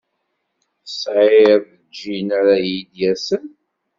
[0.83, 3.45] Tesɛid ajean ara iyi-d-yasen?